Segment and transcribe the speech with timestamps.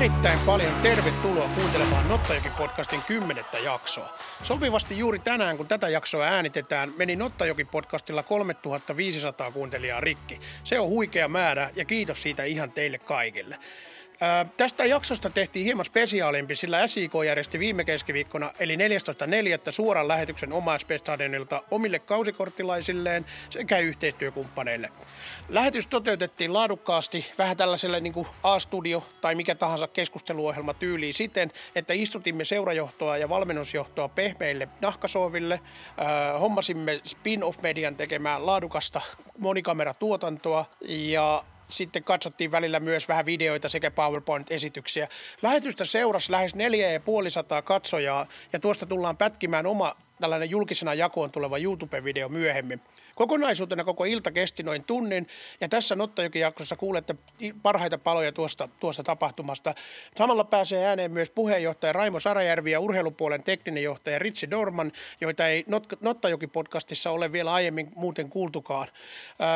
[0.00, 4.18] erittäin paljon tervetuloa kuuntelemaan Nottajoki-podcastin kymmenettä jaksoa.
[4.42, 10.40] Sopivasti juuri tänään, kun tätä jaksoa äänitetään, meni Nottajoki-podcastilla 3500 kuuntelijaa rikki.
[10.64, 13.58] Se on huikea määrä ja kiitos siitä ihan teille kaikille.
[14.22, 19.72] Ää, tästä jaksosta tehtiin hieman spesiaalimpi, sillä SIK järjesti viime keskiviikkona, eli 14.4.
[19.72, 24.92] suoran lähetyksen omaisstadionilta omille kausikorttilaisilleen sekä yhteistyökumppaneille.
[25.48, 31.94] Lähetys toteutettiin laadukkaasti vähän tällaiselle niin kuin A-studio tai mikä tahansa keskusteluohjelma tyyliin siten, että
[31.94, 35.60] istutimme seurajohtoa ja valmennusjohtoa pehmeille nahkasooville,
[35.96, 39.00] ää, hommasimme spin-off-median tekemään laadukasta
[39.38, 45.08] monikameratuotantoa ja sitten katsottiin välillä myös vähän videoita sekä PowerPoint-esityksiä.
[45.42, 52.28] Lähetystä seurasi lähes 4500 katsojaa ja tuosta tullaan pätkimään oma tällainen julkisena jakoon tuleva YouTube-video
[52.28, 52.80] myöhemmin.
[53.20, 55.26] Kokonaisuutena koko ilta kesti noin tunnin
[55.60, 57.14] ja tässä Nottajoki-jaksossa kuulette
[57.62, 59.74] parhaita paloja tuosta, tuosta tapahtumasta.
[60.18, 65.64] Samalla pääsee ääneen myös puheenjohtaja Raimo Sarajärvi ja urheilupuolen tekninen johtaja Ritsi Dorman, joita ei
[66.00, 68.88] Nottajoki-podcastissa ole vielä aiemmin muuten kuultukaan.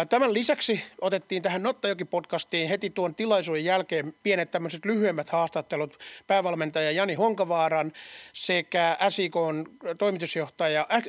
[0.09, 7.15] Tämän lisäksi otettiin tähän Nottajoki-podcastiin heti tuon tilaisuuden jälkeen pienet tämmöiset lyhyemmät haastattelut päävalmentaja Jani
[7.15, 7.93] Honkavaaran
[8.33, 8.97] sekä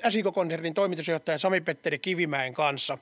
[0.09, 2.97] SIK-konsernin toimitusjohtaja Sami-Petteri Kivimäen Mäen kanssa.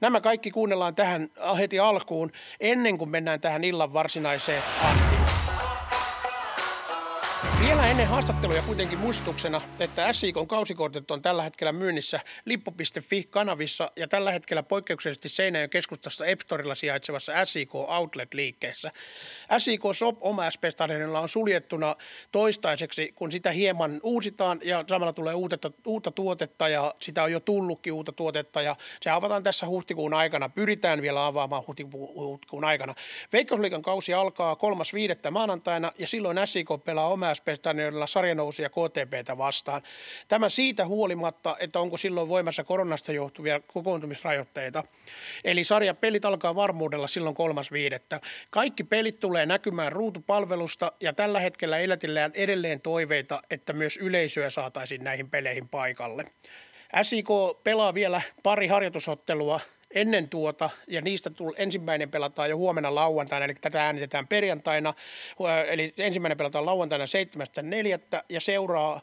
[0.00, 5.20] Nämä kaikki kuunnellaan tähän heti alkuun ennen kuin mennään tähän illan varsinaiseen Anttiin.
[7.60, 14.32] Vielä ennen haastatteluja kuitenkin muistutuksena, että SIKon kausikortit on tällä hetkellä myynnissä lippu.fi-kanavissa ja tällä
[14.32, 18.92] hetkellä poikkeuksellisesti Seinäjön keskustassa Epstorilla sijaitsevassa SIK Outlet-liikkeessä.
[19.58, 20.64] SIK Shop oma sp
[21.20, 21.96] on suljettuna
[22.32, 27.40] toistaiseksi, kun sitä hieman uusitaan ja samalla tulee uutta, uutta tuotetta ja sitä on jo
[27.40, 30.48] tullutkin uutta tuotetta ja se avataan tässä huhtikuun aikana.
[30.48, 32.94] Pyritään vielä avaamaan huhtikuun aikana.
[33.32, 34.54] Veikkausliikan kausi alkaa
[35.24, 35.30] 3.5.
[35.30, 39.82] maanantaina ja silloin SIK pelaa oma sp Stadionilla sarjanousia KTPtä vastaan.
[40.28, 44.84] Tämä siitä huolimatta, että onko silloin voimassa koronasta johtuvia kokoontumisrajoitteita.
[45.44, 48.20] Eli sarjapelit alkaa varmuudella silloin kolmas viidettä.
[48.50, 55.04] Kaikki pelit tulee näkymään ruutupalvelusta ja tällä hetkellä elätillään edelleen toiveita, että myös yleisöä saataisiin
[55.04, 56.24] näihin peleihin paikalle.
[57.02, 57.28] SIK
[57.64, 59.60] pelaa vielä pari harjoitusottelua
[59.96, 64.94] ennen tuota, ja niistä tull, ensimmäinen pelataan jo huomenna lauantaina, eli tätä äänitetään perjantaina,
[65.66, 68.22] eli ensimmäinen pelataan lauantaina 7.4.
[68.28, 69.00] ja seuraa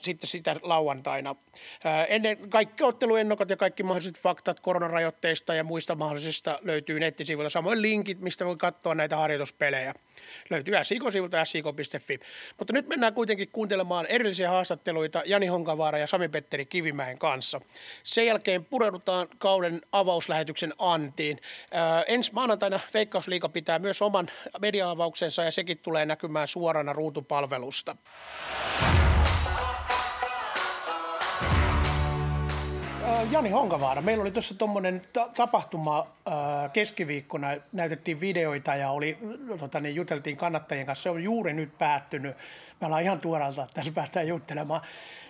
[0.00, 1.36] sitten sitä lauantaina.
[2.08, 7.50] Ennen kaikki otteluennokot ja kaikki mahdolliset faktat koronarajoitteista ja muista mahdollisista löytyy nettisivuilta.
[7.50, 9.94] Samoin linkit, mistä voi katsoa näitä harjoituspelejä.
[10.50, 12.20] Löytyy SIK-sivulta sik.fi.
[12.58, 17.60] Mutta nyt mennään kuitenkin kuuntelemaan erillisiä haastatteluita Jani Honkavaara ja Sami-Petteri Kivimäen kanssa.
[18.02, 19.80] Sen jälkeen pureudutaan kauden
[20.20, 21.38] avauslähetyksen antiin.
[22.06, 27.96] ensi maanantaina Veikkausliiga pitää myös oman media-avauksensa ja sekin tulee näkymään suorana ruutupalvelusta.
[33.30, 36.06] Jani Honkavaara, meillä oli tuossa tuommoinen ta- tapahtuma
[36.72, 39.18] keskiviikkona, näytettiin videoita ja oli,
[39.58, 41.02] tota, niin juteltiin kannattajien kanssa.
[41.02, 42.36] Se on juuri nyt päättynyt.
[42.80, 44.80] Me ollaan ihan tuoralta, tässä päästään juttelemaan.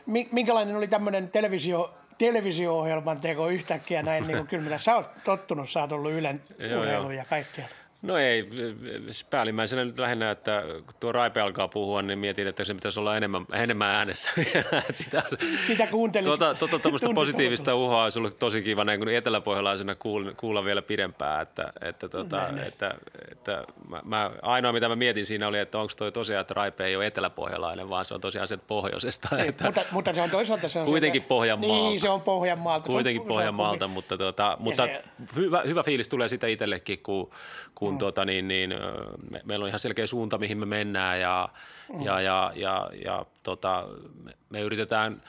[0.07, 5.71] Minkälainen oli tämmöinen televisio, televisio-ohjelman teko yhtäkkiä näin, niin kuin kyllä mitä sä oot tottunut,
[5.71, 6.43] sä oot ollut Ylen
[6.81, 7.69] urheilu ja kaikkea.
[8.03, 8.49] No ei,
[9.31, 13.17] päällimmäisenä nyt lähinnä, että kun tuo Raipe alkaa puhua, niin mietin, että se pitäisi olla
[13.17, 14.31] enemmän, enemmän äänessä.
[14.93, 15.23] sitä,
[15.67, 16.29] Sitä kuuntelisi.
[16.29, 16.79] Tuota, tuota,
[17.15, 21.43] positiivista uhoa olisi ollut tosi kiva näin, kun eteläpohjalaisena kuulla, kuulla vielä pidempään.
[21.43, 22.95] Että, että, tuota, näin, että,
[23.33, 26.85] että mä, mä, ainoa, mitä mä mietin siinä oli, että onko toi tosiaan, että Raipe
[26.85, 29.37] ei ole eteläpohjalainen, vaan se on tosiaan sen pohjoisesta.
[29.37, 31.89] Niin, että, mutta, mutta, se on toisaalta se on kuitenkin Pohjanmaalta.
[31.89, 32.87] Niin, se on Pohjanmaalta.
[32.87, 35.05] Kuitenkin Pohjanmaalta, mutta, tuota, mutta se,
[35.37, 37.31] hyvä, hyvä fiilis tulee sitä itsellekin, kun,
[37.75, 37.99] kun mm.
[37.99, 38.75] tuota, niin, niin,
[39.31, 41.49] me, meillä on ihan selkeä suunta, mihin me mennään ja,
[41.93, 42.03] mm.
[42.03, 43.89] ja, ja, ja, ja tota,
[44.23, 45.21] me, me yritetään,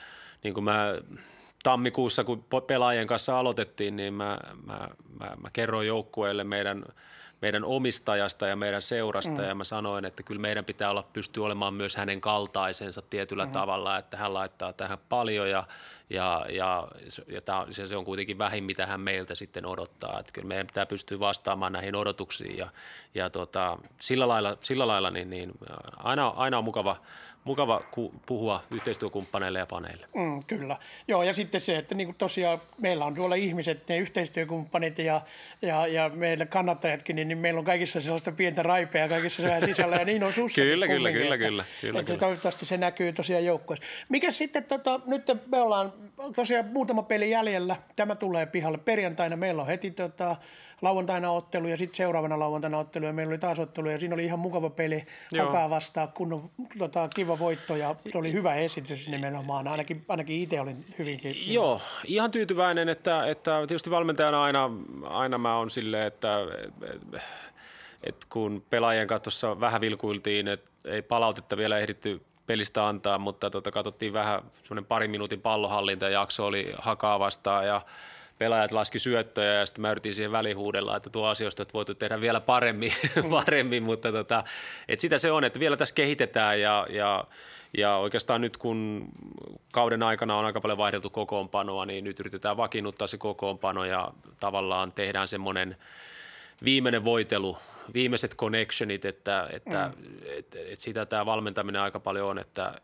[0.42, 0.94] niin kuin mä
[1.62, 4.88] tammikuussa, kun pelaajien kanssa aloitettiin, niin mä, mä,
[5.20, 6.84] mä, mä kerroin joukkueelle meidän,
[7.42, 9.48] meidän omistajasta ja meidän seurasta mm.
[9.48, 13.52] ja mä sanoin, että kyllä meidän pitää olla pystyä olemaan myös hänen kaltaisensa tietyllä mm.
[13.52, 15.64] tavalla, että hän laittaa tähän paljon ja,
[16.12, 16.88] ja, ja,
[17.28, 20.20] ja tämä, se on kuitenkin vähin, mitä hän meiltä sitten odottaa.
[20.20, 22.68] Että kyllä meidän pitää pystyä vastaamaan näihin odotuksiin ja,
[23.14, 25.52] ja tota, sillä lailla, sillä lailla niin, niin
[25.96, 26.96] aina, aina on mukava,
[27.44, 27.82] mukava
[28.26, 30.06] puhua yhteistyökumppaneille ja faneille.
[30.14, 30.76] Mm, kyllä.
[31.08, 35.20] Joo, ja sitten se, että niin kuin tosiaan meillä on tuolla ihmiset, ne yhteistyökumppanit ja,
[35.62, 39.96] ja, ja meillä kannattajatkin, niin, niin meillä on kaikissa sellaista pientä raipea kaikissa vähän sisällä,
[39.96, 40.62] ja niin on sussa.
[40.62, 42.20] kyllä, kyllä, kyllä, kyllä, kyllä, että kyllä.
[42.20, 43.86] Toivottavasti se näkyy tosiaan joukkueessa.
[44.08, 45.92] Mikä sitten, tota, nyt me ollaan
[46.36, 47.76] tosiaan muutama peli jäljellä.
[47.96, 49.36] Tämä tulee pihalle perjantaina.
[49.36, 50.36] Meillä on heti tota,
[50.82, 54.24] lauantaina ottelu ja sitten seuraavana lauantaina ottelu ja meillä oli taas ottelu ja siinä oli
[54.24, 55.06] ihan mukava peli
[55.38, 59.68] Hakaa vastaan, kun tota, kiva voitto ja oli hyvä esitys nimenomaan.
[59.68, 61.54] Ainakin, ainakin itse olin hyvinkin.
[61.54, 64.70] Joo, ihan tyytyväinen, että, että tietysti valmentajana aina,
[65.04, 66.38] aina mä on silleen, että,
[68.02, 73.70] että kun pelaajien kanssa vähän vilkuiltiin, että ei palautetta vielä ehditty pelistä antaa, mutta tota,
[73.70, 77.80] katsottiin vähän semmoinen pari minuutin pallohallintajakso oli hakaa vastaan ja
[78.42, 82.20] pelaajat laski syöttöjä ja sitten mä yritin siihen välihuudella, että tuo asioista että voitu tehdä
[82.20, 83.30] vielä paremmin, mm.
[83.44, 84.44] paremmin mutta tota,
[84.88, 87.24] et sitä se on, että vielä tässä kehitetään ja, ja,
[87.78, 89.08] ja oikeastaan nyt kun
[89.72, 94.92] kauden aikana on aika paljon vaihdeltu kokoonpanoa, niin nyt yritetään vakiinnuttaa se kokoonpano ja tavallaan
[94.92, 95.76] tehdään semmoinen
[96.64, 97.58] viimeinen voitelu,
[97.94, 100.14] viimeiset connectionit, että, että mm.
[100.38, 102.74] et, et sitä tämä valmentaminen aika paljon on, että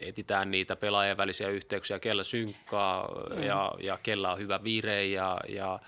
[0.00, 3.42] etsitään niitä pelaajien välisiä yhteyksiä, kellä synkkaa mm.
[3.42, 5.78] ja, ja kellä on hyvä vire ja, ja,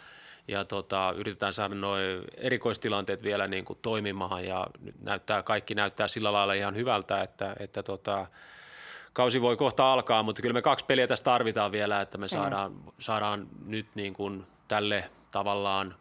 [0.49, 1.97] ja tota, yritetään saada nuo
[2.37, 4.67] erikoistilanteet vielä niin kuin toimimaan ja
[5.01, 8.27] näyttää, kaikki näyttää sillä lailla ihan hyvältä, että, että tota,
[9.13, 12.73] kausi voi kohta alkaa, mutta kyllä me kaksi peliä tässä tarvitaan vielä, että me saadaan,
[12.73, 12.79] mm.
[12.99, 15.95] saadaan nyt niin kuin tälle tavallaan–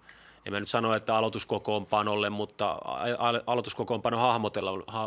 [0.49, 2.77] en mä nyt sano, että aloituskokoonpanolle, mutta
[3.47, 4.17] aloituskokoonpano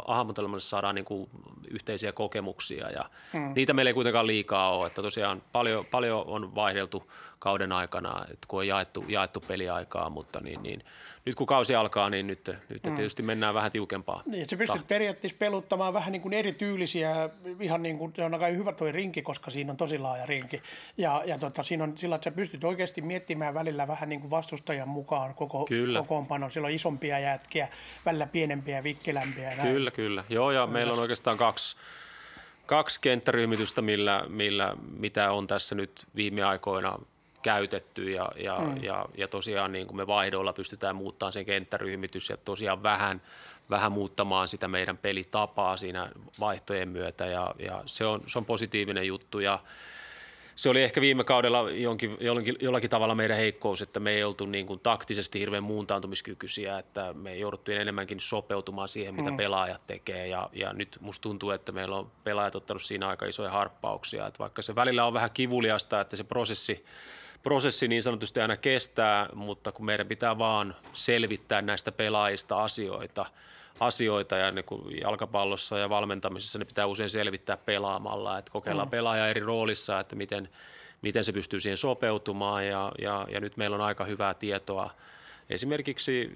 [0.06, 1.31] hahmotelmalle saadaan niin kuin
[1.71, 3.53] yhteisiä kokemuksia ja hmm.
[3.56, 7.12] niitä meillä ei kuitenkaan liikaa ole, että tosiaan paljon, paljon on vaihdeltu
[7.43, 10.85] kauden aikana, että kun on jaettu, jaettu peliaikaa, mutta niin, niin
[11.25, 12.94] nyt kun kausi alkaa, niin nyt, nyt mm.
[12.94, 14.23] tietysti mennään vähän tiukempaa.
[14.27, 17.31] Niin, sä pystyt periaatteessa peluttamaan vähän niin kuin erityylisiä,
[17.61, 20.62] ihan niin kuin, se on aika hyvä tuo rinki, koska siinä on tosi laaja rinki.
[20.97, 24.31] Ja, ja tota, siinä on sillä, että sä pystyt oikeasti miettimään välillä vähän niin kuin
[24.31, 25.67] vastustajan mukaan koko
[25.99, 26.50] kokoonpano.
[26.50, 27.69] Siellä on isompia jätkiä,
[28.06, 29.53] välillä pienempiä, vikkelämpiä.
[29.62, 30.25] Kyllä, kyllä.
[30.29, 31.77] Joo, ja meillä on oikeastaan kaksi,
[32.67, 36.99] kaksi kenttäryhmitystä, millä, millä, mitä on tässä nyt viime aikoina
[37.43, 38.83] käytetty ja, ja, mm.
[38.83, 43.23] ja, ja tosiaan niin kuin me vaihdoilla pystytään muuttamaan sen kenttäryhmitys ja tosiaan vähän,
[43.71, 46.11] vähän muuttamaan sitä meidän pelitapaa siinä
[46.41, 49.59] vaihtojen myötä ja, ja se, on, se on positiivinen juttu ja
[50.55, 54.47] se oli ehkä viime kaudella jonkin, jollakin, jollakin tavalla meidän heikkous, että me ei oltu
[54.47, 59.37] niin kuin taktisesti hirveän muuntaantumiskykyisiä, että me jouduttiin enemmänkin sopeutumaan siihen, mitä mm.
[59.37, 63.50] pelaajat tekee ja, ja nyt musta tuntuu, että meillä on pelaajat ottanut siinä aika isoja
[63.50, 66.85] harppauksia, että vaikka se välillä on vähän kivuliasta, että se prosessi
[67.43, 73.27] prosessi niin sanotusti aina kestää, mutta kun meidän pitää vaan selvittää näistä pelaajista asioita,
[73.81, 78.91] asioita ja niin kuin jalkapallossa ja valmentamisessa ne pitää usein selvittää pelaamalla, että kokeillaan mm.
[78.91, 80.49] pelaaja eri roolissa, että miten,
[81.03, 84.91] miten se pystyy siihen sopeutumaan ja, ja, ja nyt meillä on aika hyvää tietoa
[85.50, 86.31] esimerkiksi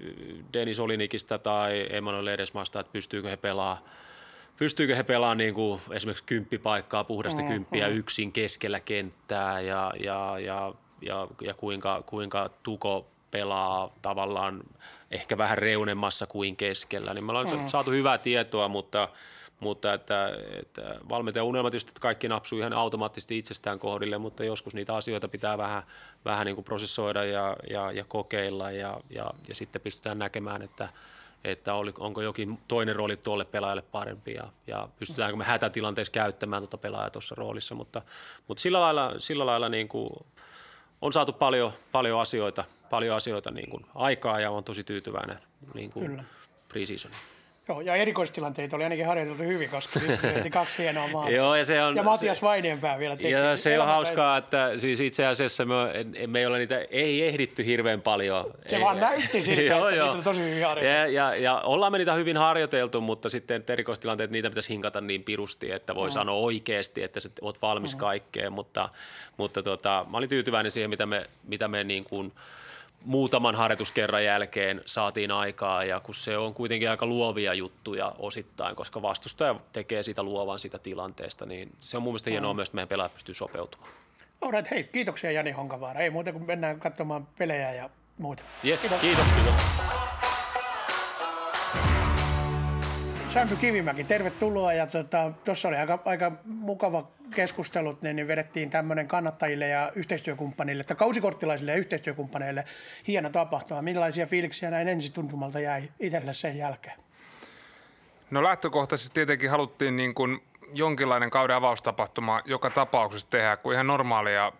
[0.53, 3.83] Denis Olinikista tai Emanuel Edesmasta, että pystyykö he pelaamaan
[4.57, 7.95] pystyykö he pelaamaan niin kuin esimerkiksi kymppipaikkaa, puhdasta mm, kymppiä mm.
[7.95, 14.63] yksin keskellä kenttää ja, ja, ja ja, ja kuinka, kuinka Tuko pelaa tavallaan
[15.11, 17.13] ehkä vähän reunemmassa kuin keskellä.
[17.13, 17.67] Niin me ollaan mm.
[17.67, 19.09] saatu hyvää tietoa, mutta,
[19.59, 24.75] mutta että, että valmentajan unelma tietysti, että kaikki napsuu ihan automaattisesti itsestään kohdille, mutta joskus
[24.75, 25.83] niitä asioita pitää vähän,
[26.25, 30.89] vähän niin kuin prosessoida ja, ja, ja kokeilla ja, ja, ja sitten pystytään näkemään, että,
[31.43, 36.63] että oli, onko jokin toinen rooli tuolle pelaajalle parempi ja, ja pystytäänkö me hätätilanteessa käyttämään
[36.63, 38.01] tuota pelaajaa tuossa roolissa, mutta,
[38.47, 40.09] mutta sillä lailla, sillä lailla niin kuin
[41.01, 45.37] on saatu paljon, paljon asioita, paljon asioita niin kuin aikaa ja on tosi tyytyväinen
[45.73, 46.23] niin kuin Kyllä.
[46.73, 47.36] pre-seasoniin.
[47.69, 50.19] Joo, ja erikoistilanteita oli ainakin harjoiteltu hyvin, koska siis
[50.51, 51.29] kaksi hienoa maata.
[51.29, 53.31] Joo, ja, se on, ja Matias Vaineenpää vielä teki.
[53.31, 55.75] Ja se on hauskaa, että siis itse asiassa me,
[56.27, 58.53] me ei ole niitä, ei ehditty hirveän paljon.
[58.67, 60.13] Se ei, vaan näytti siltä, joo, että joo.
[60.13, 61.13] niitä tosi hyvin harjoiteltu.
[61.13, 65.23] Ja, ja, ja ollaan me niitä hyvin harjoiteltu, mutta sitten erikoistilanteet, niitä pitäisi hinkata niin
[65.23, 66.11] pirusti, että voi mm.
[66.11, 67.99] sanoa oikeasti, että sä oot valmis mm.
[67.99, 68.89] kaikkeen, mutta,
[69.37, 72.31] mutta tota, mä olin tyytyväinen siihen, mitä me, mitä me niin kuin–
[73.07, 79.01] muutaman harjoituskerran jälkeen saatiin aikaa ja kun se on kuitenkin aika luovia juttuja osittain, koska
[79.01, 82.55] vastustaja tekee sitä luovan sitä tilanteesta, niin se on mun mielestä hienoa mm.
[82.55, 83.91] myös, että meidän pelaajat pystyy sopeutumaan.
[84.41, 85.99] Alright, hei, kiitoksia Jani Honkavaara.
[85.99, 88.43] Ei muuta kuin mennään katsomaan pelejä ja muuta.
[88.65, 89.27] Yes, kiitos, kiitos.
[89.27, 89.55] kiitos.
[93.37, 94.73] Sämpy Kivimäki, tervetuloa.
[94.73, 100.81] Ja tuossa tota, oli aika, aika mukava keskustelut, niin, niin vedettiin tämmöinen kannattajille ja yhteistyökumppaneille,
[100.81, 102.65] että kausikorttilaisille ja yhteistyökumppaneille
[103.07, 103.81] hieno tapahtuma.
[103.81, 106.99] Millaisia fiiliksiä näin ensituntumalta jäi itselle sen jälkeen?
[108.31, 114.51] No lähtökohtaisesti tietenkin haluttiin niin kuin jonkinlainen kauden avaustapahtuma joka tapauksessa tehdä, kuin ihan normaalia,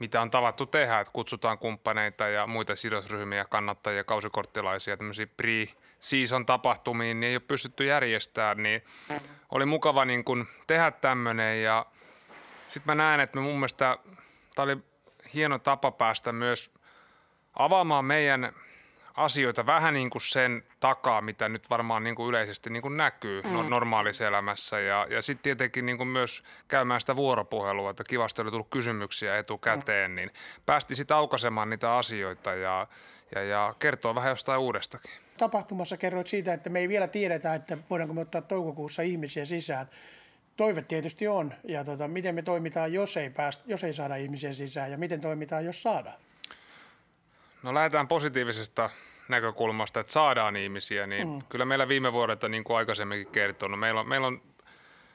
[0.00, 5.66] mitä on tavattu tehdä, että kutsutaan kumppaneita ja muita sidosryhmiä, kannattajia, kausikorttilaisia, tämmöisiä pre
[6.06, 8.82] season tapahtumiin, niin ei ole pystytty järjestämään, niin
[9.52, 11.86] oli mukava niin kuin tehdä tämmöinen ja
[12.66, 13.98] sitten mä näen, että me mun mielestä
[14.54, 14.76] tämä oli
[15.34, 16.70] hieno tapa päästä myös
[17.58, 18.52] avaamaan meidän
[19.16, 23.42] asioita vähän niin kuin sen takaa, mitä nyt varmaan niin kuin yleisesti niin kuin näkyy
[23.42, 23.68] mm.
[23.68, 24.80] normaalissa elämässä.
[24.80, 29.38] Ja, ja sitten tietenkin niin kuin myös käymään sitä vuoropuhelua, että kivasti oli tullut kysymyksiä
[29.38, 30.14] etukäteen, mm.
[30.14, 30.30] niin
[30.66, 32.86] päästi sitten aukaisemaan niitä asioita ja,
[33.34, 35.25] ja, ja kertoo vähän jostain uudestakin.
[35.36, 39.90] Tapahtumassa kerroit siitä, että me ei vielä tiedetä, että voidaanko me ottaa toukokuussa ihmisiä sisään.
[40.56, 44.52] Toive tietysti on, ja tota, miten me toimitaan, jos ei, päästä, jos ei saada ihmisiä
[44.52, 46.18] sisään, ja miten toimitaan, jos saadaan?
[47.62, 48.90] No lähdetään positiivisesta
[49.28, 51.38] näkökulmasta, että saadaan ihmisiä, niin mm.
[51.48, 54.42] kyllä meillä viime vuodelta, niin kuin aikaisemminkin kertonut, meillä on, meillä on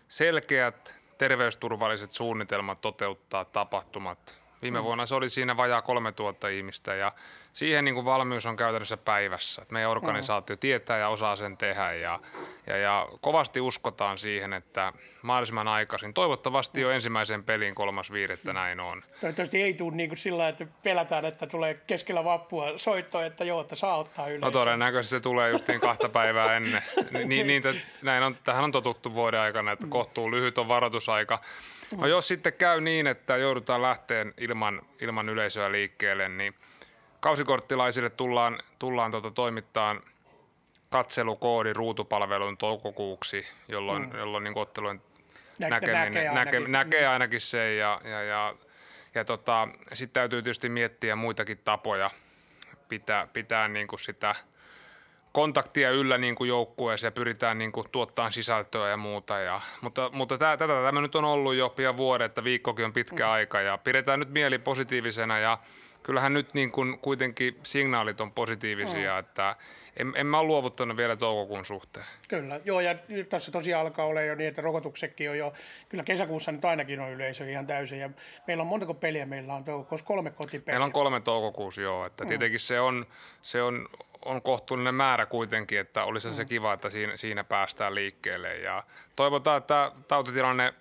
[0.08, 4.41] selkeät terveysturvalliset suunnitelmat toteuttaa tapahtumat.
[4.62, 4.84] Viime mm.
[4.84, 7.12] vuonna se oli siinä vajaa 3000 ihmistä ja
[7.54, 9.66] siihen niin kuin valmius on käytännössä päivässä.
[9.72, 10.60] Meidän organisaatio mm.
[10.60, 12.20] tietää ja osaa sen tehdä ja,
[12.68, 16.14] ja, ja kovasti uskotaan siihen, että mahdollisimman aikaisin.
[16.14, 19.04] Toivottavasti jo ensimmäisen pelin kolmas viidettä näin on.
[19.22, 23.62] Toivottavasti ei tule niin kuin sillä että pelätään, että tulee keskellä vappua soitto, että joo,
[23.62, 24.46] että saa ottaa yleisö.
[24.46, 26.82] No todennäköisesti se tulee justiin kahta päivää ennen.
[27.26, 31.40] Ni, niitä, näin on, tähän on totuttu vuoden aikana, että kohtuu lyhyt on varoitusaika.
[31.98, 36.54] No jos sitten käy niin, että joudutaan lähteen ilman, ilman yleisöä liikkeelle, niin–
[37.22, 40.02] kausikorttilaisille tullaan, tullaan tuota toimittaan
[40.90, 44.18] katselukoodi ruutupalvelun toukokuuksi, jolloin, mm.
[44.18, 45.02] jolloin niin ottelujen
[45.60, 46.62] Nä, näkeminen, näkee, ainakin.
[46.62, 48.56] Näke, näkee ainakin se ja, ja, ja,
[49.16, 52.12] ja tota, sitten täytyy tietysti miettiä muitakin tapoja
[52.90, 54.36] pitää, pitää niin kuin sitä
[55.32, 59.40] kontaktia yllä niin kuin joukkueeseen ja pyritään niin kuin tuottamaan sisältöä ja muuta.
[59.40, 62.94] Ja, mutta mutta tämä, tätä tämä nyt on ollut jo pian vuoden, että viikkokin on
[62.94, 63.32] pitkä mm.
[63.32, 65.58] aika ja pidetään nyt mieli positiivisena ja
[66.04, 69.20] kyllähän nyt niin kuin kuitenkin signaalit on positiivisia, mm.
[69.20, 69.56] että
[69.98, 72.06] en, en mä ole luovuttanut vielä toukokuun suhteen.
[72.28, 75.54] Kyllä, joo ja nyt tässä tosiaan alkaa olla jo niin, että rokotuksetkin on jo,
[75.90, 78.10] kyllä kesäkuussa nyt ainakin on yleisö ihan täysin ja
[78.48, 80.74] meillä on montako peliä, meillä on toukokuussa kolme kotipeliä.
[80.74, 82.28] Meillä on kolme toukokuussa joo, että mm.
[82.28, 83.06] tietenkin se on,
[83.42, 83.88] se on,
[84.26, 86.34] on kohtuullinen määrä kuitenkin, että olisi mm.
[86.34, 88.84] se kiva, että siinä, siinä päästään liikkeelle ja
[89.16, 90.74] toivotaan, että tautitilanne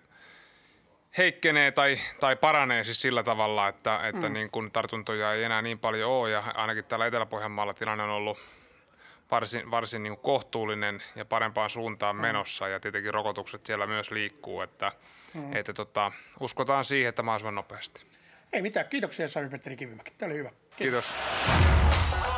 [1.18, 4.32] heikkenee tai, tai paranee siis sillä tavalla, että, että mm.
[4.32, 8.38] niin kun tartuntoja ei enää niin paljon ole ja ainakin täällä Etelä-Pohjanmaalla tilanne on ollut
[9.30, 12.22] varsin, varsin niin kohtuullinen ja parempaan suuntaan mm.
[12.22, 14.92] menossa ja tietenkin rokotukset siellä myös liikkuu, että,
[15.34, 15.56] mm.
[15.56, 18.02] että tota, uskotaan siihen, että mahdollisimman nopeasti.
[18.52, 20.50] Ei mitään, kiitoksia Sami-Petteri Kivimäki, tämä oli hyvä.
[20.76, 21.16] Kiitos.
[21.16, 22.29] Kiitos.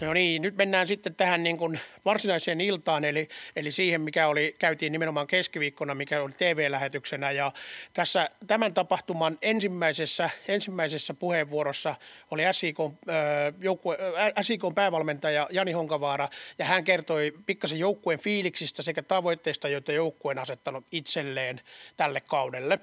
[0.00, 4.56] No niin, nyt mennään sitten tähän niin kuin varsinaiseen iltaan, eli, eli siihen, mikä oli,
[4.58, 7.30] käytiin nimenomaan keskiviikkona, mikä oli TV-lähetyksenä.
[7.30, 7.52] Ja
[7.92, 11.94] tässä tämän tapahtuman ensimmäisessä, ensimmäisessä puheenvuorossa
[12.30, 12.76] oli SIK,
[13.60, 13.98] joukkue,
[14.40, 20.38] SIK päävalmentaja Jani Honkavaara, ja hän kertoi pikkasen joukkueen fiiliksistä sekä tavoitteista, joita joukkue on
[20.38, 21.60] asettanut itselleen
[21.96, 22.78] tälle kaudelle.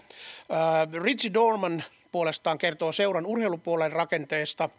[1.04, 4.70] Richie Dorman puolestaan kertoo seuran urheilupuolen rakenteesta,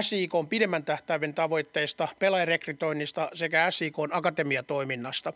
[0.00, 5.32] SIK on pidemmän tähtäimen tavoitteista, pelaajarekrytoinnista sekä SIK on akatemiatoiminnasta.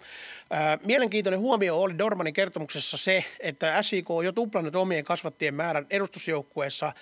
[0.84, 6.92] Mielenkiintoinen huomio oli Dormanin kertomuksessa se, että SIK on jo tuplannut omien kasvattien määrän edustusjoukkueessa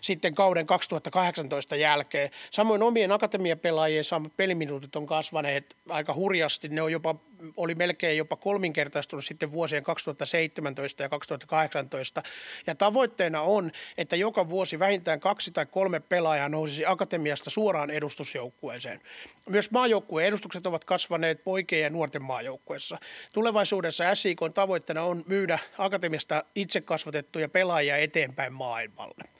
[0.00, 2.30] sitten kauden 2018 jälkeen.
[2.50, 6.68] Samoin omien akatemiapelaajien saamat peliminuutit on kasvaneet aika hurjasti.
[6.68, 7.14] Ne on jopa
[7.56, 12.22] oli melkein jopa kolminkertaistunut sitten vuosien 2017 ja 2018.
[12.66, 19.00] Ja tavoitteena on, että joka vuosi vähintään kaksi tai kolme pelaajaa nousisi akatemiasta suoraan edustusjoukkueeseen.
[19.48, 22.98] Myös maajoukkueen edustukset ovat kasvaneet poikien ja nuorten maajoukkueessa.
[23.32, 29.31] Tulevaisuudessa SIK tavoitteena on myydä akatemiasta itse kasvatettuja pelaajia eteenpäin maailmalle.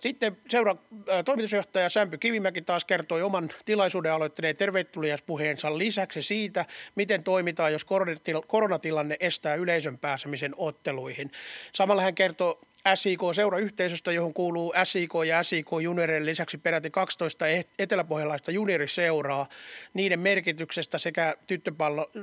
[0.00, 0.76] Sitten seura
[1.24, 6.64] toimitusjohtaja Sämpy Kivimäki taas kertoi oman tilaisuuden aloittaneen tervetuliaspuheensa lisäksi siitä,
[6.94, 7.86] miten toimitaan, jos
[8.46, 11.30] koronatilanne estää yleisön pääsemisen otteluihin.
[11.72, 12.58] Samalla hän kertoi
[12.94, 17.44] SIK-seurayhteisöstä, johon kuuluu SIK ja SIK junioreiden lisäksi peräti 12
[17.78, 19.48] eteläpohjalaista junioriseuraa,
[19.94, 21.34] niiden merkityksestä sekä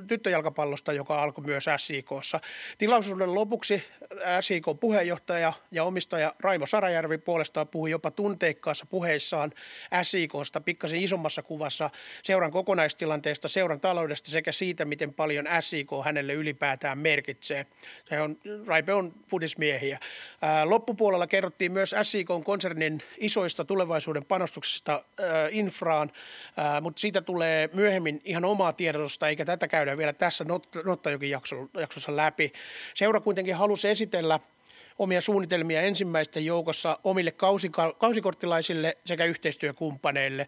[0.08, 2.39] tyttöjalkapallosta, joka alkoi myös SIKssa.
[2.77, 3.84] Tilaisuuden lopuksi
[4.42, 9.54] SIK-puheenjohtaja ja omistaja Raimo Sarajärvi puolestaan puhui jopa tunteikkaassa puheissaan
[10.04, 11.90] SIKsta pikkasen isommassa kuvassa
[12.24, 17.66] seuran kokonaistilanteesta, seuran taloudesta sekä siitä, miten paljon SIK hänelle ylipäätään merkitsee.
[18.10, 20.00] Se on, Raipe on fudismiehiä.
[20.64, 25.04] Loppupuolella kerrottiin myös SIK-konsernin isoista tulevaisuuden panostuksista
[25.50, 26.12] infraan,
[26.82, 30.46] mutta siitä tulee myöhemmin ihan omaa tiedotusta, eikä tätä käydä vielä tässä
[30.86, 31.30] Nottajokin
[31.80, 32.54] jaksossa läpi.
[32.94, 34.09] Seura kuitenkin halusi esitellä
[35.00, 37.34] omia suunnitelmia ensimmäisten joukossa omille
[37.98, 40.48] kausikorttilaisille sekä yhteistyökumppaneille.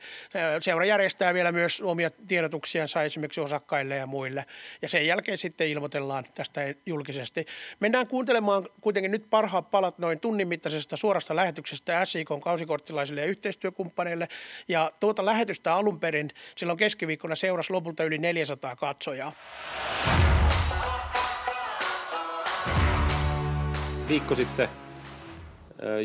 [0.62, 4.46] Seura järjestää vielä myös omia tiedotuksiansa esimerkiksi osakkaille ja muille.
[4.82, 7.46] Ja sen jälkeen sitten ilmoitellaan tästä julkisesti.
[7.80, 14.28] Mennään kuuntelemaan kuitenkin nyt parhaat palat noin tunnin mittaisesta suorasta lähetyksestä SIK kausikorttilaisille ja yhteistyökumppaneille.
[14.68, 19.32] Ja tuota lähetystä alun perin silloin keskiviikkona seurasi lopulta yli 400 katsojaa.
[24.12, 24.70] Viikko sitten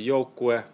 [0.02, 0.64] joukkue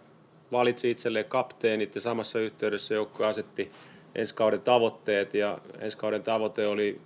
[0.51, 3.71] valitsi itselleen kapteenit ja samassa yhteydessä joukkue asetti
[4.15, 7.01] ensi kauden tavoitteet ja ensi kauden tavoite oli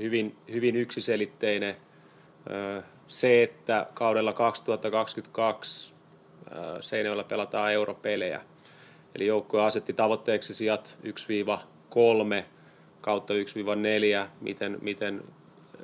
[0.00, 1.76] hyvin, hyvin yksiselitteinen.
[3.08, 5.94] Se, että kaudella 2022
[6.80, 8.40] Seinäjoella pelataan europelejä.
[9.14, 12.44] Eli joukkue asetti tavoitteeksi sijat 1-3
[13.00, 13.34] kautta
[14.24, 15.22] 1-4, miten, miten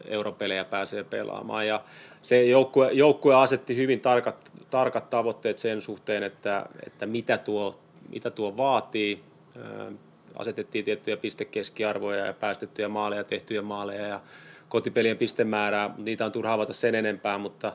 [0.07, 1.67] europelejä pääsee pelaamaan.
[1.67, 1.81] Ja
[2.23, 8.31] se joukkue, joukkue asetti hyvin tarkat, tarkat tavoitteet sen suhteen, että, että mitä, tuo, mitä
[8.31, 9.23] tuo vaatii.
[10.37, 14.21] Asetettiin tiettyjä pistekeskiarvoja ja päästettyjä maaleja, tehtyjä maaleja ja
[14.69, 15.95] kotipelien pistemäärää.
[15.99, 17.73] Niitä on turha avata sen enempää, mutta,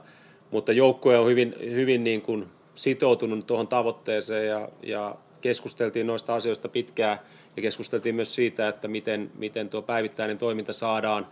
[0.52, 6.70] mutta joukkue on hyvin, hyvin niin kuin sitoutunut tuohon tavoitteeseen ja, ja keskusteltiin noista asioista
[6.70, 7.20] pitkään
[7.56, 11.28] ja keskusteltiin myös siitä, että miten, miten tuo päivittäinen toiminta saadaan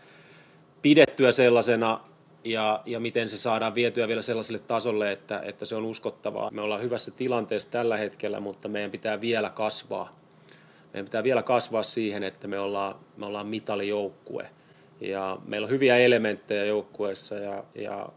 [0.86, 2.00] pidettyä sellaisena
[2.44, 6.51] ja, ja miten se saadaan vietyä vielä sellaiselle tasolle, että, että se on uskottavaa.
[6.51, 10.12] Me ollaan hyvässä tilanteessa tällä hetkellä, mutta meidän pitää vielä kasvaa.
[10.94, 14.50] Meidän pitää vielä kasvaa siihen, että me ollaan, me ollaan mitalijoukkue.
[15.01, 18.10] Ja meillä on hyviä elementtejä joukkueessa ja, ja,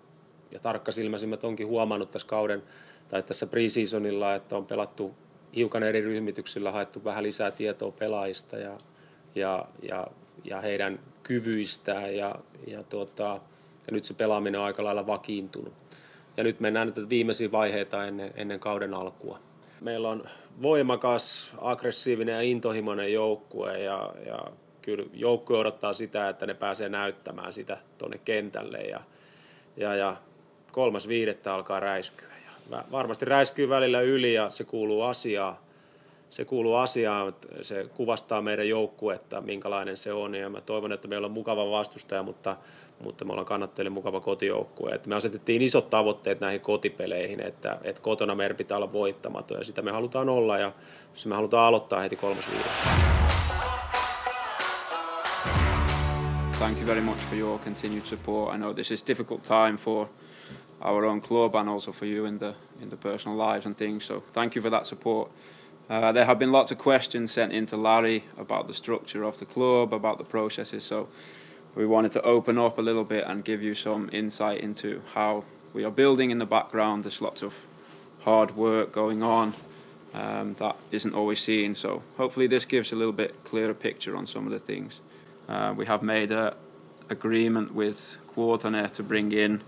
[0.50, 2.62] ja tarkkasilmäisimmät onkin huomannut tässä kauden
[3.08, 5.14] tai tässä preseasonilla, että on pelattu
[5.56, 8.78] hiukan eri ryhmityksillä, haettu vähän lisää tietoa pelaajista ja,
[9.34, 10.06] ja, ja,
[10.44, 12.34] ja heidän kyvyistään ja,
[12.66, 13.40] ja, tuota,
[13.86, 15.72] ja nyt se pelaaminen on aika lailla vakiintunut.
[16.36, 19.38] Ja nyt mennään nyt viimeisiä vaiheita ennen, ennen kauden alkua.
[19.80, 20.24] Meillä on
[20.62, 24.38] voimakas, aggressiivinen ja intohimoinen joukkue ja, ja
[24.82, 29.00] kyllä joukkue odottaa sitä, että ne pääsee näyttämään sitä tuonne kentälle ja,
[29.76, 30.16] ja, ja
[30.72, 32.28] kolmas viidettä alkaa räiskyä.
[32.70, 35.56] Ja varmasti räiskyy välillä yli ja se kuuluu asiaan,
[36.30, 41.24] se kuuluu asiaan, se kuvastaa meidän joukkuetta, minkälainen se on, ja mä toivon, että meillä
[41.24, 42.56] on mukava vastustaja, mutta,
[43.00, 44.90] mutta me ollaan kannattajille mukava kotijoukkue.
[44.90, 49.64] Että me asetettiin isot tavoitteet näihin kotipeleihin, että, että kotona meidän pitää olla voittamaton, ja
[49.64, 50.72] sitä me halutaan olla, ja
[51.14, 52.44] se me halutaan aloittaa heti kolmas
[56.58, 58.54] Thank you very much for your continued support.
[58.54, 60.08] I know this is difficult time for
[60.80, 64.06] our own club and also for you in the in the personal lives and things.
[64.06, 65.30] So thank you for that support.
[65.88, 69.38] Uh, there have been lots of questions sent in to Larry about the structure of
[69.38, 70.84] the club, about the processes.
[70.84, 71.08] So
[71.74, 75.44] we wanted to open up a little bit and give you some insight into how
[75.72, 77.04] we are building in the background.
[77.04, 77.54] There's lots of
[78.20, 79.54] hard work going on
[80.12, 81.74] um, that isn't always seen.
[81.74, 85.00] So hopefully this gives a little bit clearer picture on some of the things.
[85.48, 86.52] Uh, we have made an
[87.08, 89.62] agreement with Quarternet to bring in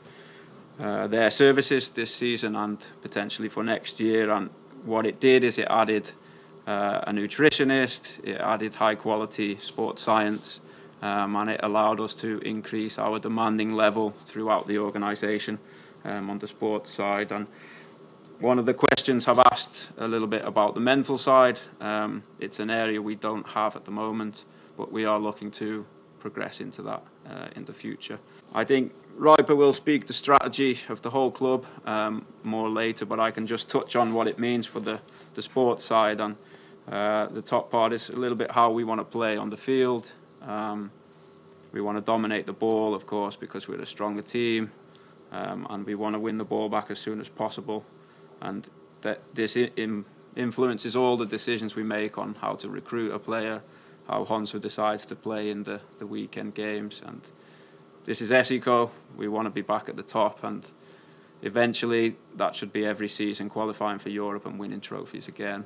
[0.78, 4.50] uh, their services this season and potentially for next year and
[4.84, 6.10] what it did is it added
[6.66, 10.60] uh, a nutritionist, it added high quality sports science,
[11.02, 15.58] um, and it allowed us to increase our demanding level throughout the organisation
[16.04, 17.32] um, on the sports side.
[17.32, 17.46] And
[18.38, 21.58] one of the questions I've asked a little bit about the mental side.
[21.80, 24.44] Um, it's an area we don't have at the moment,
[24.76, 25.84] but we are looking to
[26.18, 28.18] progress into that uh, in the future.
[28.54, 33.20] I think Riper will speak the strategy of the whole club um, more later, but
[33.20, 35.00] I can just touch on what it means for the,
[35.34, 36.20] the sports side.
[36.20, 36.36] And
[36.90, 39.56] uh, the top part is a little bit how we want to play on the
[39.56, 40.10] field.
[40.42, 40.90] Um,
[41.72, 44.72] we want to dominate the ball, of course, because we're a stronger team,
[45.32, 47.84] um, and we want to win the ball back as soon as possible.
[48.40, 48.68] And
[49.02, 53.62] that this in, influences all the decisions we make on how to recruit a player,
[54.08, 57.20] how Honsu decides to play in the, the weekend games, and
[58.06, 58.90] this is Esico.
[59.16, 60.66] We want to be back at the top, and
[61.42, 65.64] eventually that should be every season qualifying for Europe and winning trophies again.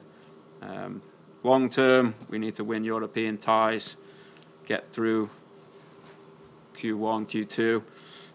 [0.61, 1.03] Um,
[1.43, 3.97] long term, we need to win European ties,
[4.67, 5.31] get through
[6.77, 7.83] Q1, Q2.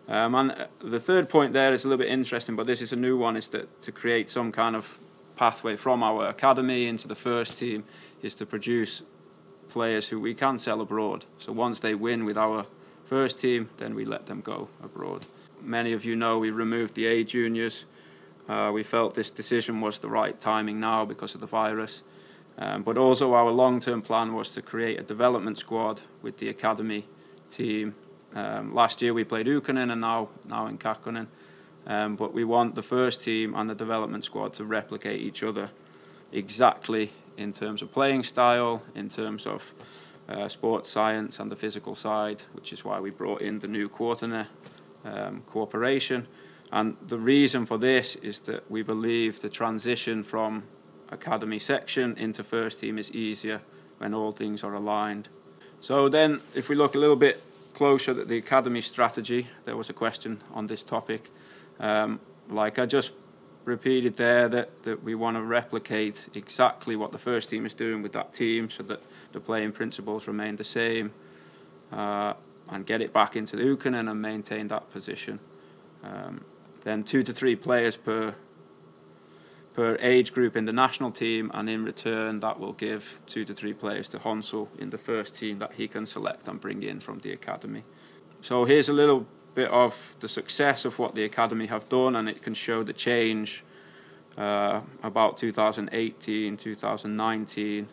[0.07, 2.93] Um, and uh, the third point there is a little bit interesting, but this is
[2.93, 4.97] a new one: is that to create some kind of
[5.35, 7.83] pathway from our academy into the first team
[8.21, 9.03] is to produce
[9.69, 11.25] players who we can sell abroad.
[11.37, 12.65] So once they win with our
[13.09, 15.25] first team, then we let them go abroad.
[15.63, 17.85] Many of you know we removed the A juniors.
[18.47, 22.03] Uh, we felt this decision was the right timing now because of the virus.
[22.59, 26.49] Um, but also, our long term plan was to create a development squad with the
[26.49, 27.07] academy
[27.49, 27.95] team.
[28.35, 31.27] Um, last year we played Ukanen and now, now in Kakkonen.
[31.87, 35.71] Um, but we want the first team and the development squad to replicate each other
[36.31, 39.73] exactly in terms of playing style, in terms of
[40.29, 43.89] uh, sports science and the physical side, which is why we brought in the new
[43.89, 44.47] Quarterner
[45.03, 46.27] um, cooperation.
[46.71, 50.63] And the reason for this is that we believe the transition from
[51.11, 53.61] academy section into first team is easier
[53.97, 55.29] when all things are aligned.
[55.81, 57.41] So then, if we look a little bit
[57.73, 61.31] closer at the academy strategy, there was a question on this topic.
[61.79, 63.11] Um, like I just
[63.69, 68.01] repeated there, that, that we want to replicate exactly what the first team is doing
[68.01, 69.01] with that team so that
[69.31, 71.13] the playing principles remain the same
[71.93, 72.33] uh,
[72.69, 75.39] and get it back into the Ykkönen and maintain that position.
[76.03, 76.43] Um,
[76.83, 78.35] then two to three players per
[79.73, 83.53] per age group in the national team, and in return, that will give two to
[83.53, 86.99] three players to Honsu in the first team that he can select and bring in
[86.99, 87.83] from the academy.
[88.41, 92.29] So here's a little bit of the success of what the academy have done, and
[92.29, 93.63] it can show the change
[94.37, 97.87] uh, about 2018, 2019.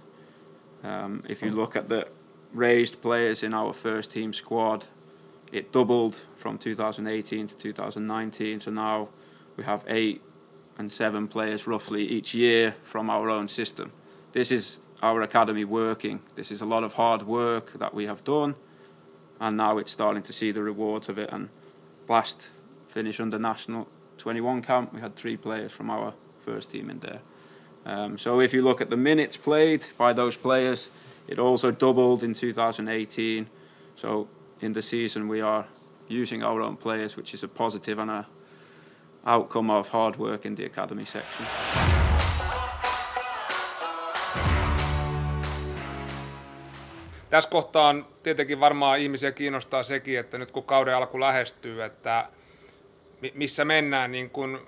[0.85, 2.09] Um, if you look at the
[2.53, 4.87] raised players in our first team squad,
[5.53, 8.61] it doubled from 2018 to 2019.
[8.61, 9.09] So now
[9.57, 10.23] we have eight
[10.79, 13.93] and seven players roughly each year from our own system.
[14.33, 16.21] This is our academy working.
[16.35, 18.55] This is a lot of hard work that we have done,
[19.41, 21.31] and now it's starting to see the rewards of it.
[21.33, 21.49] And
[22.09, 22.49] last
[22.89, 27.21] finish under national 21 camp, we had three players from our first team in there.
[27.85, 30.91] Um, so if you look at the minutes played by those players,
[31.29, 33.49] it also doubled in 2018.
[33.97, 34.29] So
[34.61, 35.67] in the season, we are
[36.09, 38.27] using our own players, which is a positive and a
[39.25, 42.06] outcome of hard work in the academy section.
[47.37, 52.29] Tässä kohtaa on tietenkin varmaan ihmisiä kiinnostaa sekin, että nyt kun kauden alku lähestyy, että
[53.35, 54.59] missä mennään niin kuin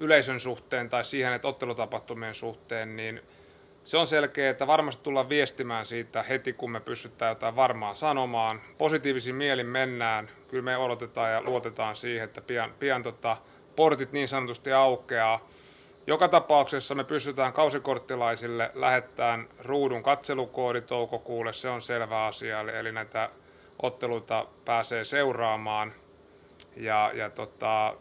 [0.00, 3.22] yleisön suhteen tai siihen, että ottelutapahtumien suhteen, niin
[3.84, 8.60] se on selkeä, että varmasti tullaan viestimään siitä heti, kun me pystytään jotain varmaa sanomaan.
[8.78, 10.30] Positiivisin mielin mennään.
[10.48, 13.36] Kyllä me odotetaan ja luotetaan siihen, että pian, pian tota,
[13.76, 15.48] portit niin sanotusti aukeaa.
[16.08, 22.92] Joka tapauksessa me pystytään kausikorttilaisille lähettämään ruudun katselukoodi toukokuulle, se on selvä asia, eli, eli
[22.92, 23.30] näitä
[23.82, 25.92] otteluita pääsee seuraamaan.
[26.76, 27.94] Ja, ja tota,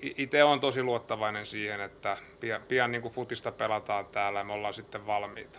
[0.00, 4.52] itse on tosi luottavainen siihen, että pian, pian niin kuin futista pelataan täällä ja me
[4.52, 5.58] ollaan sitten valmiita.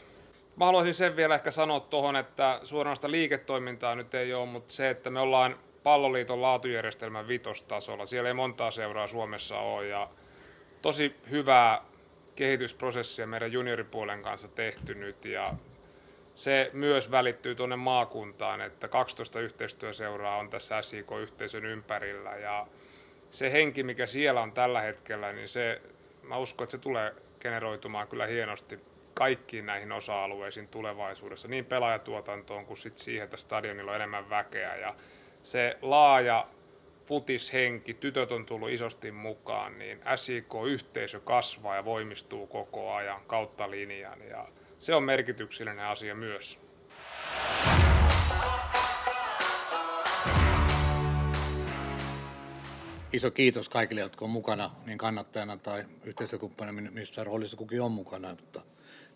[0.56, 4.90] Mä haluaisin sen vielä ehkä sanoa tuohon, että suoranaista liiketoimintaa nyt ei ole, mutta se,
[4.90, 8.06] että me ollaan palloliiton laatujärjestelmän vitostasolla.
[8.06, 10.10] Siellä ei montaa seuraa Suomessa ole ja
[10.82, 11.82] tosi hyvää
[12.36, 15.54] kehitysprosessia meidän junioripuolen kanssa tehty nyt ja
[16.36, 22.68] se myös välittyy tuonne maakuntaan, että 12 yhteistyöseuraa on tässä SIK-yhteisön ympärillä ja
[23.32, 25.82] se henki, mikä siellä on tällä hetkellä, niin se,
[26.24, 28.80] mä uskon, että se tulee generoitumaan kyllä hienosti
[29.14, 34.76] kaikkiin näihin osa-alueisiin tulevaisuudessa, niin pelaajatuotantoon kuin sit siihen, että stadionilla on enemmän väkeä.
[34.76, 34.96] Ja
[35.44, 36.48] se laaja
[37.10, 44.22] futishenki, tytöt on tullut isosti mukaan, niin SIK-yhteisö kasvaa ja voimistuu koko ajan kautta linjan.
[44.30, 44.48] Ja
[44.80, 46.60] se on merkityksellinen asia myös.
[53.14, 58.30] iso kiitos kaikille, jotka on mukana niin kannattajana tai yhteistyökumppanina, missä roolissa kukin on mukana.
[58.30, 58.62] Mutta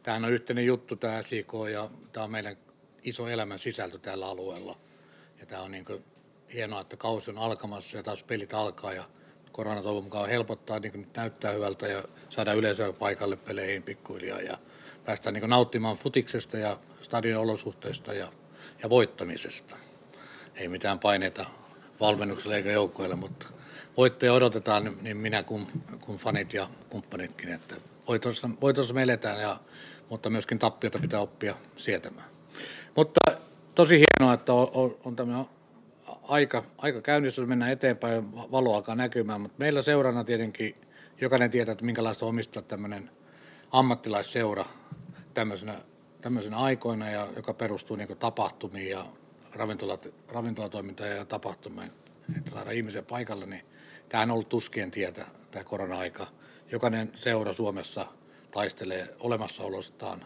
[0.03, 2.57] tämähän on yhteinen juttu tämä SIK ja tämä on meidän
[3.03, 4.77] iso elämän sisältö tällä alueella.
[5.39, 5.85] Ja tämä on niin
[6.53, 9.03] hienoa, että kausi on alkamassa ja taas pelit alkaa ja
[9.51, 14.57] korona toivon mukaan helpottaa, niin nyt näyttää hyvältä ja saada yleisöä paikalle peleihin pikkuhiljaa ja
[15.05, 18.27] päästään niin nauttimaan futiksesta ja stadion olosuhteista ja,
[18.83, 19.75] ja voittamisesta.
[20.55, 21.45] Ei mitään paineita
[21.99, 23.47] valmennukselle eikä joukkoille, mutta
[23.97, 25.67] voittoja odotetaan niin minä kuin,
[26.01, 27.75] kuin fanit ja kumppanitkin, että
[28.07, 29.57] voitossa, voitossa me eletään, ja,
[30.09, 32.27] mutta myöskin tappiota pitää oppia sietämään.
[32.95, 33.19] Mutta
[33.75, 35.45] tosi hienoa, että on, on, on tämmöinen
[36.27, 40.75] aika, aika käynnissä, mennään eteenpäin, valo alkaa näkymään, mutta meillä seurana tietenkin
[41.21, 43.09] jokainen tietää, että minkälaista omistaa tämmöinen
[43.71, 44.65] ammattilaisseura
[45.33, 45.75] tämmöisenä,
[46.21, 49.05] tämmöisenä aikoina, ja joka perustuu niin tapahtumiin ja
[49.53, 51.91] ravintolat, ravintolatoimintaan ja tapahtumiin,
[52.37, 53.65] että saada ihmisiä paikalle, niin
[54.13, 56.27] Tämä on ollut tuskien tietä, tämä korona-aika.
[56.71, 58.07] Jokainen seura Suomessa
[58.51, 60.25] taistelee olemassaolostaan,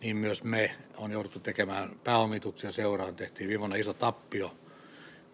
[0.00, 3.16] niin myös me on jouduttu tekemään pääomituksia seuraan.
[3.16, 4.56] Tehtiin viime vuonna iso tappio,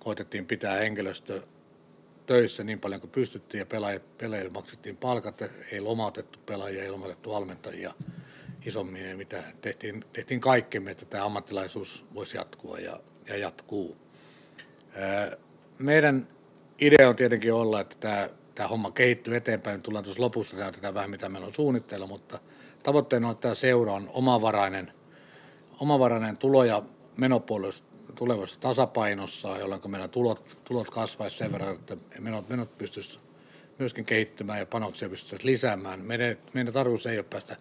[0.08, 1.42] koitettiin pitää henkilöstö
[2.26, 5.42] töissä niin paljon kuin pystyttiin ja pelaajille, pelaajille maksettiin palkat,
[5.72, 7.94] ei lomautettu pelaajia, ei lomautettu valmentajia
[8.66, 9.42] isommin ja mitä.
[9.60, 13.96] Tehtiin, tehtiin kaikkemme, että tämä ammattilaisuus voisi jatkua ja, ja jatkuu.
[15.78, 16.28] Meidän
[16.78, 19.82] idea on tietenkin olla, että tämä, tämä homma kehittyy eteenpäin.
[19.82, 22.38] Tullaan tuossa lopussa näytetään vähän, mitä meillä on suunnitteilla, mutta
[22.82, 24.92] tavoitteena on, että tämä seura on omavarainen,
[25.80, 26.82] omavarainen tulo- ja
[27.16, 27.87] menopuolella
[28.18, 33.22] tulevassa tasapainossa, jolloin meidän tulot, tulot kasvaisi sen verran, että menot, menot pystyisivät
[33.78, 36.00] myöskin kehittymään ja panoksia pystyttäisiin lisäämään.
[36.00, 37.56] Meidän, meidän tarkoitus ei ole päästä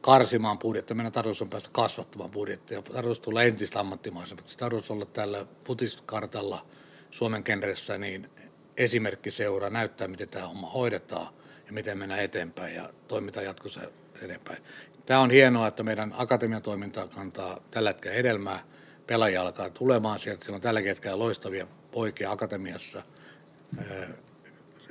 [0.00, 2.82] karsimaan budjettia, meidän tarkoitus on päästä kasvattamaan budjettia.
[2.82, 4.58] Tarkoitus tulla entistä ammattimaisemmaksi.
[4.58, 6.66] Tarkoitus olla tällä putiskartalla
[7.10, 8.30] Suomen kenressä niin
[8.76, 11.28] esimerkkiseura näyttää, miten tämä homma hoidetaan
[11.66, 13.80] ja miten mennään eteenpäin ja toimitaan jatkossa
[14.22, 14.62] eteenpäin.
[15.06, 18.64] Tämä on hienoa, että meidän akatemian toiminta kantaa tällä hetkellä hedelmää.
[19.06, 20.44] Pelaajia alkaa tulemaan sieltä.
[20.44, 23.02] Siellä on tällä hetkellä loistavia poikia akatemiassa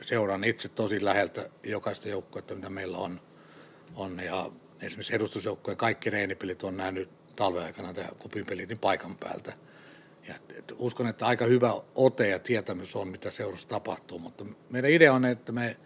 [0.02, 3.22] seuraan itse tosi läheltä jokaista joukkuetta, mitä meillä on.
[3.96, 9.54] on ja esimerkiksi edustusjoukkueen kaikki reenipelit on nähnyt talven aikana tämä kupinpelit niin paikan päältä.
[10.28, 10.36] Ja
[10.78, 15.26] uskon, että aika hyvä ote ja tietämys on, mitä seurassa tapahtuu, mutta meidän idea on,
[15.26, 15.78] että me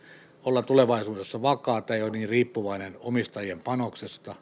[0.44, 4.36] ollaan tulevaisuudessa vakaata, ole niin riippuvainen omistajien panoksesta,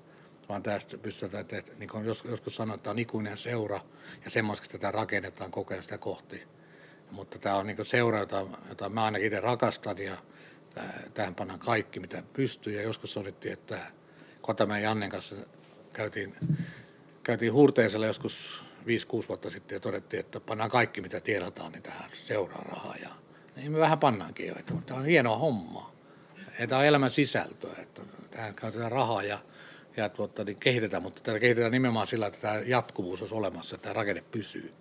[0.53, 3.79] vaan tästä pystytään, että niin kuin joskus sanotaan, että on ikuinen seura
[4.25, 6.43] ja semmoiseksi tätä rakennetaan koko ajan sitä kohti
[7.13, 10.17] mutta tämä on niin seura, jota, jota mä ainakin itse rakastan ja
[11.13, 12.73] tähän pannaan kaikki, mitä pystyy.
[12.73, 13.79] Ja joskus sovittiin, että
[14.41, 15.35] Kotamäen Jannen kanssa
[15.93, 16.35] käytiin,
[17.23, 18.63] käytiin Hurteisella joskus
[19.23, 22.95] 5-6 vuotta sitten ja todettiin, että pannaan kaikki, mitä tiedotaan, niin tähän seuraa rahaa.
[23.01, 23.09] Ja
[23.55, 25.91] niin me vähän pannaankin jo, että tämä on hienoa hommaa.
[26.59, 29.39] Ja tämä on elämän sisältöä, että tähän käytetään rahaa ja,
[29.97, 33.83] ja tuota, niin kehitetään, mutta tätä kehitetään nimenomaan sillä, että tämä jatkuvuus olisi olemassa, että
[33.83, 34.73] tämä rakenne pysyy.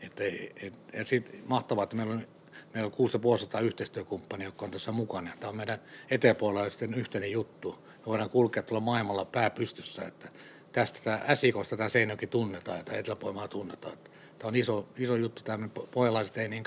[0.00, 2.26] Et, et, ja sitten mahtavaa, että meillä on,
[2.74, 5.30] meillä on 6500 yhteistyökumppania, jotka on tässä mukana.
[5.40, 7.78] Tämä on meidän eteläpuolella yhteinen juttu.
[7.98, 10.28] Me voidaan kulkea tuolla maailmalla pääpystyssä, että
[10.72, 13.98] tästä tämä SIKosta tämä Seinäjoki tunnetaan ja tämä Eteläpoimaa tunnetaan.
[14.38, 16.64] Tämä on iso, iso juttu, tämä pohjalaiset ei niin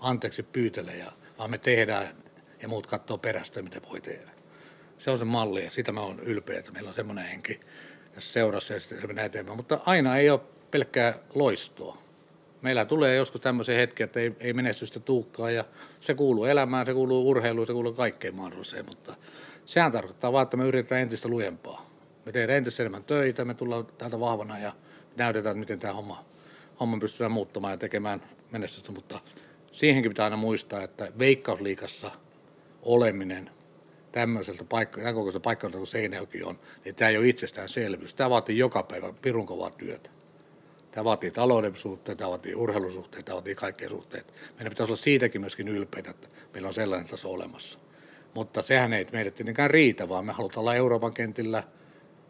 [0.00, 2.08] anteeksi pyytele, ja, vaan me tehdään
[2.62, 4.39] ja muut katsoo perästä, mitä voi tehdä.
[5.00, 7.60] Se on se malli ja sitä mä oon ylpeä, että meillä on semmoinen henki
[8.14, 9.56] tässä seurassa ja sitten se menee eteenpäin.
[9.56, 11.98] Mutta aina ei ole pelkkää loistoa
[12.62, 15.64] meillä tulee joskus tämmöisiä hetkiä, että ei, ei menestystä tuukkaa ja
[16.00, 19.14] se kuuluu elämään, se kuuluu urheiluun, se kuuluu kaikkeen mahdolliseen, mutta
[19.66, 21.90] sehän tarkoittaa vaan, että me yritetään entistä lujempaa.
[22.26, 24.72] Me tehdään entistä enemmän töitä, me tullaan täältä vahvana ja
[25.16, 26.24] näytetään, miten tämä homma,
[26.80, 29.20] homma pystytään muuttamaan ja tekemään menestystä, mutta
[29.72, 32.10] siihenkin pitää aina muistaa, että veikkausliikassa
[32.82, 33.50] oleminen
[34.12, 38.14] tämmöiseltä paikka, tämän kokoiselta paikkailta kuin Seinäjoki on, niin tämä ei ole itsestäänselvyys.
[38.14, 40.10] Tämä vaatii joka päivä pirun kovaa työtä.
[40.90, 44.32] Tämä vaatii talouden suhteen, tämä vaatii urheilusuhteen, tämä vaatii kaikkea suhteet.
[44.56, 47.78] Meidän pitäisi olla siitäkin myöskin ylpeitä, että meillä on sellainen taso olemassa.
[48.34, 51.62] Mutta sehän ei meidät tietenkään riitä, vaan me halutaan olla Euroopan kentillä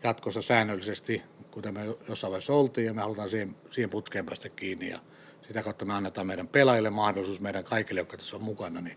[0.02, 4.88] jatkossa säännöllisesti, kuten me jossain vaiheessa oltiin, ja me halutaan siihen, siihen putkeen päästä kiinni.
[4.88, 4.98] Ja
[5.46, 8.96] sitä kautta me annetaan meidän pelaajille mahdollisuus, meidän kaikille, jotka tässä on mukana, niin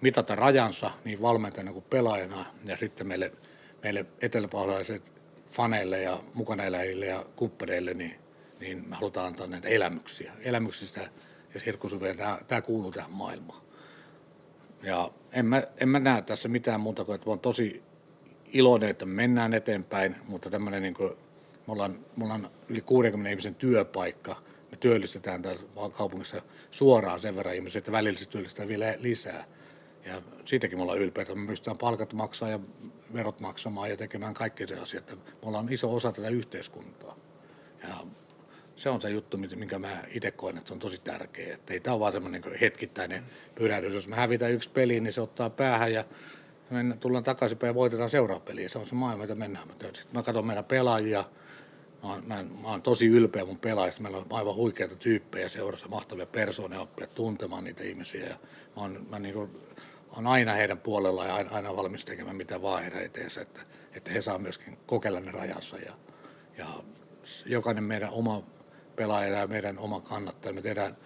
[0.00, 3.32] mitata rajansa niin valmentajana kuin pelaajana, ja sitten meille,
[3.82, 5.12] meille eteläpaholaiset
[5.50, 8.24] faneille ja mukana eläjille ja kumppaneille, niin
[8.60, 10.32] niin me halutaan antaa näitä elämyksiä.
[10.40, 11.08] Elämyksistä
[11.54, 13.62] ja sirkusuvia, tämä, tämä kuuluu tähän maailmaan.
[14.82, 17.82] Ja en mä, en mä näe tässä mitään muuta kuin, että on tosi
[18.52, 21.12] iloinen, että me mennään eteenpäin, mutta tämmöinen niin kuin,
[21.66, 24.36] me ollaan, me ollaan yli 60 ihmisen työpaikka,
[24.70, 29.44] me työllistetään täällä kaupungissa suoraan sen verran ihmisiä, että välillä se työllistää vielä lisää.
[30.06, 32.60] Ja siitäkin me ollaan ylpeitä, että me pystytään palkat maksaa ja
[33.14, 35.10] verot maksamaan ja tekemään kaikki se asiat.
[35.10, 37.16] Me ollaan iso osa tätä yhteiskuntaa.
[37.82, 37.96] Ja
[38.76, 41.54] se on se juttu, minkä mä itse koen, että se on tosi tärkeä.
[41.54, 43.94] Että ei tämä ole vaan semmoinen niin hetkittäinen pyrähdys.
[43.94, 46.04] Jos me hävitään yksi peli, niin se ottaa päähän ja
[46.70, 48.68] me tullaan takaisinpäin ja voitetaan seuraava peli.
[48.68, 49.68] Se on se maailma, mitä mennään.
[49.68, 51.24] Sitten mä katson meidän pelaajia.
[52.02, 54.02] Mä oon, mä, mä oon tosi ylpeä mun pelaajista.
[54.02, 58.26] Meillä on aivan huikeita tyyppejä seurassa, mahtavia persoonia, oppia tuntemaan niitä ihmisiä.
[58.26, 58.36] Ja
[58.76, 59.50] mä oon, mä niin kuin,
[60.16, 63.60] on aina heidän puolella ja aina, valmis tekemään mitä vaan heidän eteensä, että,
[63.92, 65.76] että he saa myöskin kokeilla ne rajansa.
[65.76, 65.92] Ja,
[66.58, 66.66] ja
[67.46, 68.42] jokainen meidän oma
[68.96, 70.52] pelaaja ja meidän oma kannattaja.
[70.52, 70.96] Me tehdään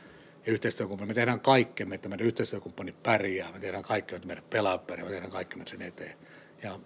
[0.48, 4.86] ja yhteistyökumppani, me tehdään kaikkemme, että meidän yhteistyökumppani pärjää, me tehdään kaikkemme, että meidän pelaajat
[4.86, 6.18] pärjää, me tehdään kaikkemme sen eteen.
[6.62, 6.80] Ja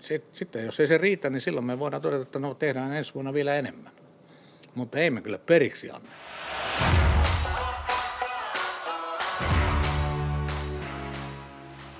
[0.00, 3.14] sit, sitten jos ei se riitä, niin silloin me voidaan todeta, että no tehdään ensi
[3.14, 3.92] vuonna vielä enemmän.
[4.74, 6.10] Mutta ei me kyllä periksi anna.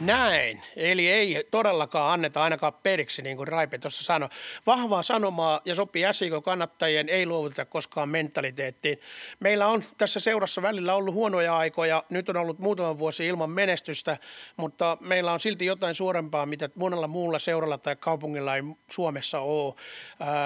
[0.00, 0.62] Näin.
[0.76, 4.28] Eli ei todellakaan anneta ainakaan periksi, niin kuin Raipe tuossa sanoi.
[4.66, 9.00] Vahvaa sanomaa ja sopii SIK kannattajien ei luovuteta koskaan mentaliteettiin.
[9.40, 12.04] Meillä on tässä seurassa välillä ollut huonoja aikoja.
[12.10, 14.16] Nyt on ollut muutama vuosi ilman menestystä,
[14.56, 19.74] mutta meillä on silti jotain suorempaa, mitä monella muulla seuralla tai kaupungilla ei Suomessa ole.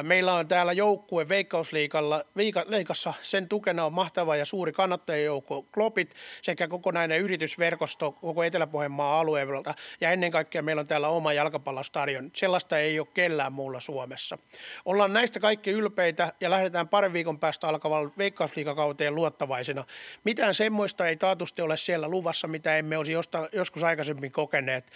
[0.03, 3.15] Meillä on täällä joukkue Veikkausliikassa.
[3.23, 9.75] Sen tukena on mahtava ja suuri kannattajajoukko Klopit sekä kokonainen yritysverkosto koko Etelä-Pohjanmaan alue alueelta.
[10.01, 12.31] Ja ennen kaikkea meillä on täällä oma jalkapallostadion.
[12.35, 14.39] Sellaista ei ole kellään muulla Suomessa.
[14.85, 19.85] Ollaan näistä kaikki ylpeitä ja lähdetään parin viikon päästä alkavan veikkausliikakauteen luottavaisina.
[20.25, 23.13] Mitään semmoista ei taatusti ole siellä luvassa, mitä emme olisi
[23.53, 24.93] joskus aikaisemmin kokeneet.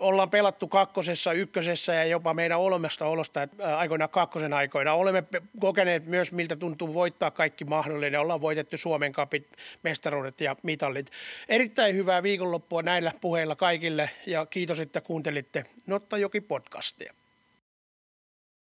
[0.00, 4.92] Ollaan pelattu kakkosessa, ykkösessä ja jopa meidän olemasta olosta aikoina kakkosen aikoina.
[4.92, 5.24] Olemme
[5.60, 8.20] kokeneet myös, miltä tuntuu voittaa kaikki mahdollinen.
[8.20, 9.48] Ollaan voitettu Suomen kapit,
[9.82, 11.10] mestaruudet ja mitallit.
[11.48, 13.69] Erittäin hyvää viikonloppua näillä puheilla kaikille
[14.26, 17.14] ja kiitos, että kuuntelitte Nottajoki podcastia.